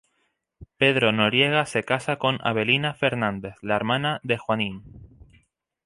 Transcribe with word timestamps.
Pedro 0.77 1.11
Noriega 1.11 1.67
se 1.67 1.83
casa 1.83 2.15
con 2.17 2.39
Avelina 2.43 2.95
Fernández, 2.95 3.53
hermana 3.61 4.19
de 4.23 4.39
"Juanín". 4.39 4.83